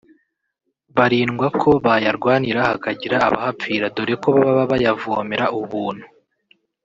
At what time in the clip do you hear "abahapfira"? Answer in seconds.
3.27-3.85